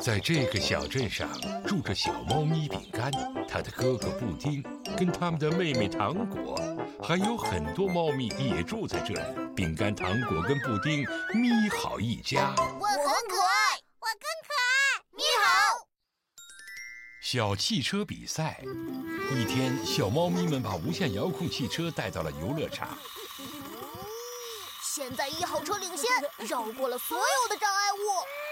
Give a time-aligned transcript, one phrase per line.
[0.00, 1.28] 在这个小镇上
[1.66, 3.10] 住着小猫咪饼干
[3.48, 4.62] 它的哥哥布丁
[4.96, 6.56] 跟它们的妹妹糖果
[7.02, 9.20] 还有很多猫咪也住在这里。
[9.56, 11.00] 饼干糖果跟布丁
[11.34, 12.54] 咪好一家。
[12.56, 15.86] 我很可爱我更可爱你好。
[17.20, 18.60] 小汽车比赛
[19.34, 22.96] 一天小猫咪们把无线遥控汽车带到了游乐场
[24.80, 26.08] 现在一号车领先
[26.46, 28.47] 绕过了所有的障碍物。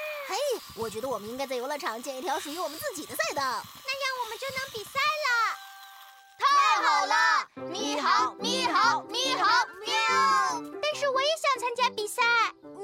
[0.78, 3.42] 我觉得我们应该在游乐场建一条属于我们自己的赛道。
[3.42, 3.64] 那样
[4.22, 5.56] 我们就能比赛了。
[6.38, 6.46] 太
[6.86, 7.48] 好了。
[7.70, 9.94] 你好你好你好喵。
[10.82, 12.22] 但是我也想参加比赛。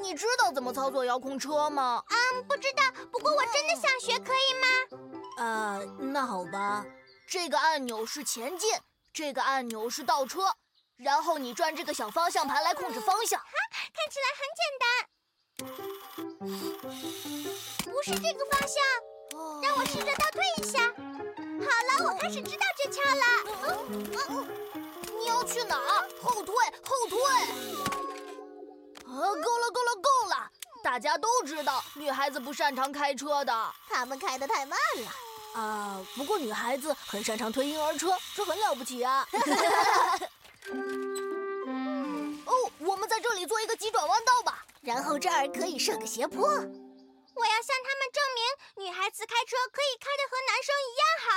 [0.00, 2.02] 你知道怎么操作遥控车吗？
[2.09, 2.83] 嗯不知道。
[3.12, 4.66] 不过我真的想学可以吗？
[5.36, 6.84] 呃那好吧。
[7.28, 8.70] 这个按钮是前进
[9.12, 10.56] 这个按钮是倒车
[10.97, 13.38] 然后你转这个小方向盘来控制方向。
[13.38, 13.47] 哈
[13.92, 15.91] 看起来很简单。
[18.02, 18.83] 是这个方向，
[19.62, 20.92] 让我试着倒退一下。
[21.62, 23.25] 好了，我开始知道诀窍了。
[25.20, 26.09] 你要去哪儿？
[26.20, 27.17] 后退，后退。
[29.05, 30.50] 啊，够了，够了，够了！
[30.83, 33.72] 大家都知道，女孩子不擅长开车的。
[33.89, 35.61] 他们开得太慢了。
[35.61, 39.25] 啊，不过女孩子很擅长推婴儿车，这很了不起啊。
[42.47, 46.48] 哦，我们在这里做一个急转弯道吧，然后这儿可以设个斜坡。
[47.34, 48.41] 我要向他们证明，
[48.84, 51.28] 女孩子开车可以开得和男生一样好。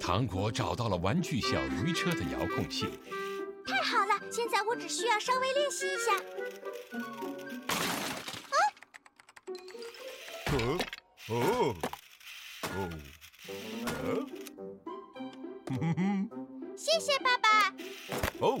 [0.00, 2.86] 糖果找到了玩具小驴车的遥控器。
[3.66, 6.16] 太好了，现在我只需要稍微练习一下。
[8.50, 8.58] 啊！
[10.52, 10.78] 哦
[11.28, 11.32] 哦
[12.62, 12.66] 哦！
[15.70, 16.30] 嗯哼哼。
[16.82, 17.72] 谢谢爸爸。
[18.40, 18.60] 哦。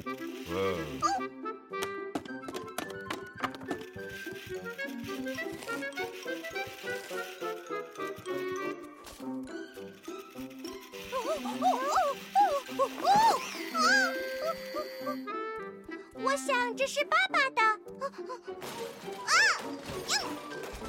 [16.14, 17.60] 我想这是爸爸的。
[17.60, 19.26] 啊！
[19.26, 19.34] 啊！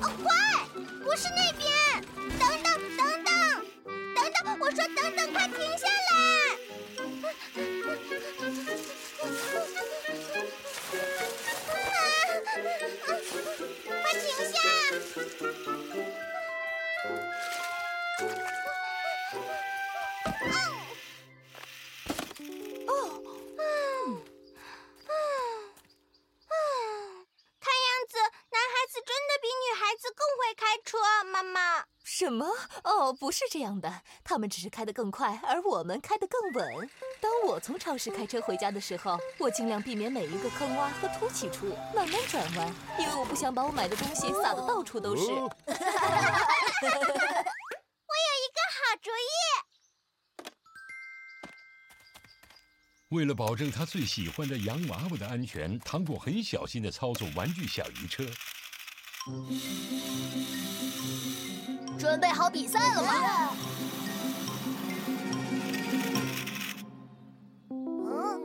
[0.02, 0.03] 啊！
[0.22, 0.30] 乖，
[1.03, 1.66] 不是那边。
[2.38, 2.66] 等等
[2.96, 3.34] 等等
[4.13, 6.13] 等等，我说等等，快停下来。
[7.94, 8.22] Thank you.
[32.16, 32.46] 什么？
[32.84, 36.88] 哦，不是这样的，他们只是开得更快，而我们开得更稳。
[37.19, 45.24] 当我从超市开车回家的时候，我尽量避免每一个坑洼和凸起处，慢慢转弯，因为我不想把我买的东西撒得到处都是。
[45.34, 45.74] 我有一
[48.53, 49.34] 个好主意。
[53.09, 58.24] 为了保证他最喜欢的洋娃娃的安全，糖果很小心的操作玩具小鱼车。
[62.03, 63.56] 准备好比赛了吗？
[67.69, 68.44] 嗯，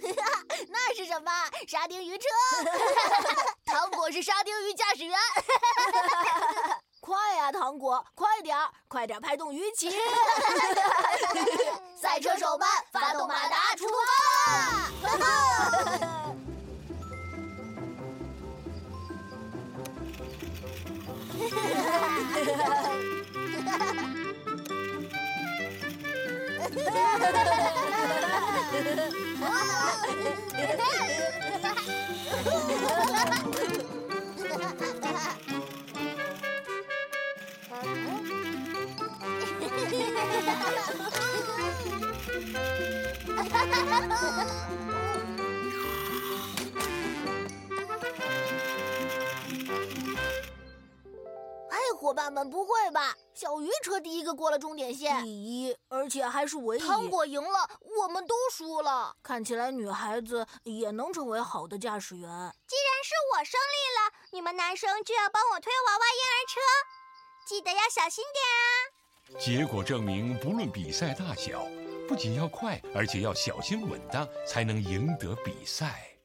[0.70, 1.32] 那是什么？
[1.66, 2.24] 沙丁鱼车。
[3.66, 5.18] 糖果是沙丁鱼驾驶员。
[7.00, 9.90] 快呀，糖果，快点儿，快点儿拍动鱼鳍。
[22.42, 22.48] Ha
[43.50, 44.91] ha ha ha!
[52.02, 53.16] 伙伴们，不会吧？
[53.32, 56.80] 小鱼车第一个过了终点线，第一，而且还是唯一。
[56.80, 57.70] 糖果赢了，
[58.02, 59.14] 我们都输了。
[59.22, 62.28] 看起来女孩子也能成为好的驾驶员。
[62.66, 66.60] 既然是我胜利了，你们男生就要帮我推娃娃婴儿车，
[67.46, 69.38] 记得要小心点啊！
[69.38, 71.64] 结果证明，不论比赛大小，
[72.08, 76.18] 不仅要快，而且要小心稳当，才能赢得比赛。